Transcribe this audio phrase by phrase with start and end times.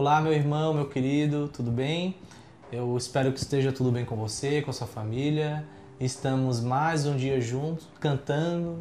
[0.00, 2.14] Olá, meu irmão, meu querido, tudo bem?
[2.70, 5.66] Eu espero que esteja tudo bem com você, com a sua família.
[5.98, 8.78] Estamos mais um dia juntos, cantando,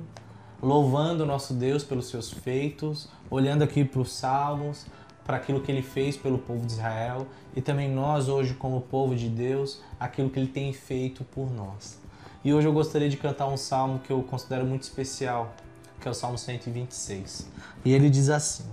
[0.61, 4.85] louvando o nosso Deus pelos seus feitos, olhando aqui para os salmos,
[5.25, 9.15] para aquilo que ele fez pelo povo de Israel e também nós hoje como povo
[9.15, 11.99] de Deus, aquilo que ele tem feito por nós.
[12.43, 15.51] E hoje eu gostaria de cantar um salmo que eu considero muito especial,
[15.99, 17.49] que é o Salmo 126.
[17.83, 18.65] E ele diz assim: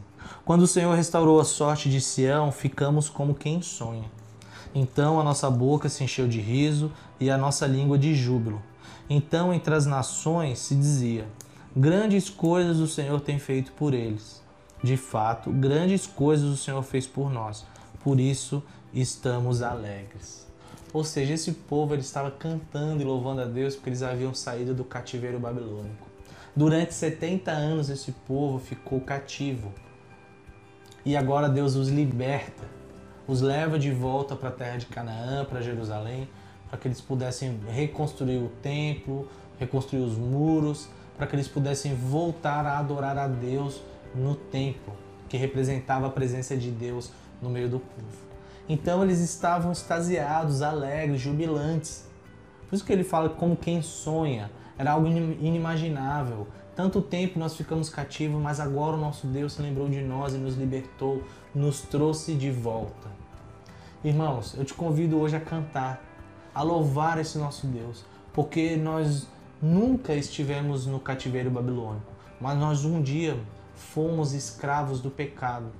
[0.45, 4.05] Quando o Senhor restaurou a sorte de Sião, ficamos como quem sonha.
[4.75, 8.63] Então a nossa boca se encheu de riso e a nossa língua de júbilo.
[9.09, 11.27] Então entre as nações se dizia:
[11.75, 14.43] Grandes coisas o Senhor tem feito por eles.
[14.83, 17.65] De fato, grandes coisas o Senhor fez por nós.
[18.03, 20.47] Por isso estamos alegres.
[20.93, 24.75] Ou seja, esse povo ele estava cantando e louvando a Deus porque eles haviam saído
[24.75, 26.07] do cativeiro babilônico.
[26.55, 29.73] Durante 70 anos esse povo ficou cativo.
[31.05, 32.65] E agora Deus os liberta,
[33.29, 36.29] os leva de volta para a terra de Canaã, para Jerusalém,
[36.69, 42.65] para que eles pudessem reconstruir o templo, reconstruir os muros, para que eles pudessem voltar
[42.65, 43.83] a adorar a Deus
[44.15, 44.95] no templo,
[45.29, 48.25] que representava a presença de Deus no meio do povo.
[48.69, 52.09] Então eles estavam extasiados, alegres, jubilantes.
[52.69, 56.47] Por isso que ele fala como quem sonha, era algo inimaginável.
[56.75, 60.39] Tanto tempo nós ficamos cativos, mas agora o nosso Deus se lembrou de nós e
[60.39, 61.23] nos libertou,
[61.55, 63.09] nos trouxe de volta.
[64.03, 66.03] Irmãos, eu te convido hoje a cantar,
[66.55, 69.29] a louvar esse nosso Deus, porque nós
[69.63, 73.39] nunca estivemos no cativeiro babilônico, mas nós um dia
[73.75, 75.71] fomos escravos do pecado,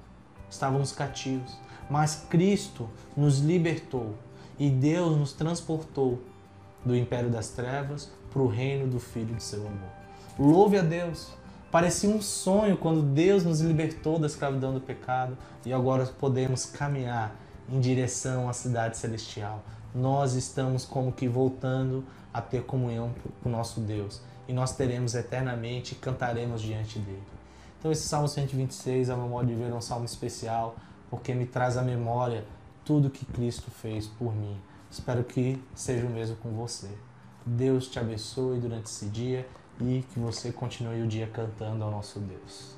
[0.49, 1.59] estávamos cativos,
[1.91, 4.15] mas Cristo nos libertou
[4.59, 6.21] e Deus nos transportou
[6.85, 9.91] do império das trevas para o reino do Filho de seu amor.
[10.39, 11.33] Louve a Deus!
[11.71, 17.35] Parecia um sonho quando Deus nos libertou da escravidão do pecado e agora podemos caminhar
[17.69, 19.63] em direção à cidade celestial.
[19.93, 23.13] Nós estamos como que voltando a ter comunhão
[23.43, 27.23] com o nosso Deus e nós teremos eternamente e cantaremos diante dele.
[27.79, 30.77] Então esse Salmo 126, a meu modo de ver, é um salmo especial
[31.11, 32.45] porque me traz à memória
[32.85, 34.57] tudo que Cristo fez por mim.
[34.95, 36.89] Espero que seja o mesmo com você.
[37.45, 39.45] Deus te abençoe durante esse dia
[39.81, 42.77] e que você continue o dia cantando ao nosso Deus.